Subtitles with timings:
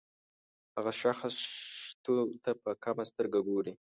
[0.75, 1.33] هغه شخص
[1.83, 3.73] شتو ته په کمه سترګه ګوري.